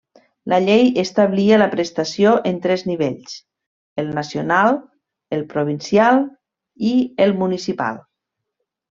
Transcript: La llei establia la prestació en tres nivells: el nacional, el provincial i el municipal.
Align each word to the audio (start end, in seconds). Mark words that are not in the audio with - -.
La 0.51 0.57
llei 0.67 0.85
establia 1.01 1.57
la 1.61 1.65
prestació 1.73 2.31
en 2.51 2.57
tres 2.63 2.83
nivells: 2.91 3.35
el 4.05 4.09
nacional, 4.15 4.79
el 5.39 5.45
provincial 5.53 6.23
i 6.93 6.95
el 7.27 7.35
municipal. 7.43 8.01